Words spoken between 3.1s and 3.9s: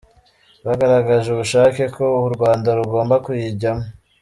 kuyijyamo.